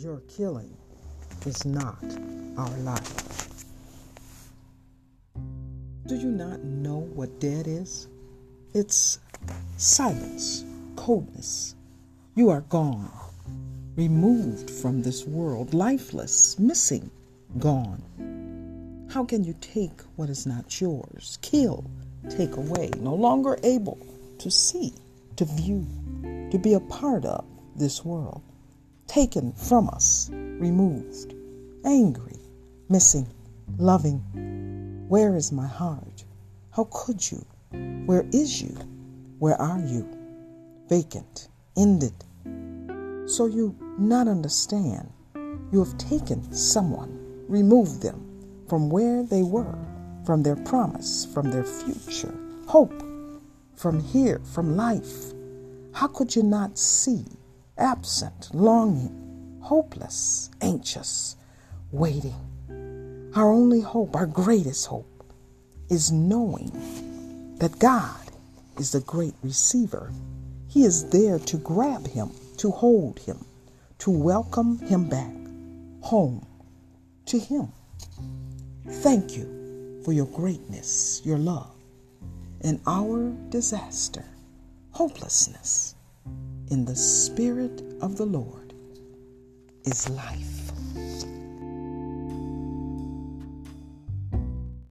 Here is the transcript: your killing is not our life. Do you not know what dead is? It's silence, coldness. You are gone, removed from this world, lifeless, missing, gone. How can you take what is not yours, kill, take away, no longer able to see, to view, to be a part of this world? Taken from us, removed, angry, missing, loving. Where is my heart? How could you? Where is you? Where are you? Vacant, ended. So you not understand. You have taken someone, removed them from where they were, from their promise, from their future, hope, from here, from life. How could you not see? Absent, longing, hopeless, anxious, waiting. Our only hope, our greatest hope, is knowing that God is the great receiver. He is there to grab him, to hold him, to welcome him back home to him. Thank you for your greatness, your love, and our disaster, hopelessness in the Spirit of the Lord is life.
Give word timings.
your 0.00 0.20
killing 0.20 0.74
is 1.44 1.66
not 1.66 2.02
our 2.56 2.78
life. 2.78 3.64
Do 6.06 6.16
you 6.16 6.30
not 6.30 6.62
know 6.62 7.00
what 7.14 7.40
dead 7.40 7.66
is? 7.66 8.08
It's 8.74 9.18
silence, 9.76 10.64
coldness. 10.96 11.74
You 12.34 12.48
are 12.48 12.62
gone, 12.62 13.10
removed 13.96 14.70
from 14.70 15.02
this 15.02 15.26
world, 15.26 15.74
lifeless, 15.74 16.58
missing, 16.58 17.10
gone. 17.58 18.02
How 19.12 19.24
can 19.24 19.44
you 19.44 19.54
take 19.60 20.00
what 20.16 20.30
is 20.30 20.46
not 20.46 20.80
yours, 20.80 21.38
kill, 21.42 21.84
take 22.30 22.56
away, 22.56 22.90
no 22.98 23.14
longer 23.14 23.58
able 23.62 23.98
to 24.38 24.50
see, 24.50 24.94
to 25.36 25.44
view, 25.44 25.86
to 26.50 26.58
be 26.58 26.72
a 26.72 26.80
part 26.80 27.26
of 27.26 27.44
this 27.76 28.04
world? 28.04 28.42
Taken 29.12 29.52
from 29.52 29.90
us, 29.90 30.30
removed, 30.32 31.34
angry, 31.84 32.38
missing, 32.88 33.26
loving. 33.76 35.04
Where 35.06 35.36
is 35.36 35.52
my 35.52 35.66
heart? 35.66 36.24
How 36.70 36.88
could 36.90 37.30
you? 37.30 37.44
Where 38.06 38.24
is 38.32 38.62
you? 38.62 38.74
Where 39.38 39.60
are 39.60 39.80
you? 39.80 40.08
Vacant, 40.88 41.48
ended. 41.76 42.14
So 43.26 43.44
you 43.44 43.76
not 43.98 44.28
understand. 44.28 45.12
You 45.34 45.84
have 45.84 45.98
taken 45.98 46.50
someone, 46.50 47.44
removed 47.48 48.00
them 48.00 48.64
from 48.66 48.88
where 48.88 49.24
they 49.24 49.42
were, 49.42 49.78
from 50.24 50.42
their 50.42 50.56
promise, 50.56 51.26
from 51.34 51.50
their 51.50 51.64
future, 51.64 52.34
hope, 52.66 53.04
from 53.76 54.00
here, 54.00 54.40
from 54.54 54.74
life. 54.74 55.34
How 55.92 56.06
could 56.06 56.34
you 56.34 56.42
not 56.42 56.78
see? 56.78 57.26
Absent, 57.78 58.54
longing, 58.54 59.58
hopeless, 59.62 60.50
anxious, 60.60 61.36
waiting. 61.90 63.30
Our 63.34 63.50
only 63.50 63.80
hope, 63.80 64.14
our 64.14 64.26
greatest 64.26 64.86
hope, 64.86 65.24
is 65.88 66.12
knowing 66.12 67.56
that 67.58 67.78
God 67.78 68.30
is 68.78 68.92
the 68.92 69.00
great 69.00 69.34
receiver. 69.42 70.12
He 70.68 70.84
is 70.84 71.08
there 71.10 71.38
to 71.38 71.56
grab 71.58 72.06
him, 72.06 72.30
to 72.58 72.70
hold 72.70 73.18
him, 73.20 73.44
to 73.98 74.10
welcome 74.10 74.78
him 74.78 75.08
back 75.08 75.32
home 76.02 76.46
to 77.26 77.38
him. 77.38 77.72
Thank 78.86 79.36
you 79.36 80.00
for 80.04 80.12
your 80.12 80.26
greatness, 80.26 81.22
your 81.24 81.38
love, 81.38 81.74
and 82.60 82.80
our 82.86 83.32
disaster, 83.48 84.24
hopelessness 84.90 85.94
in 86.72 86.86
the 86.86 86.96
Spirit 86.96 87.82
of 88.00 88.16
the 88.16 88.24
Lord 88.24 88.72
is 89.84 90.08
life. 90.08 90.72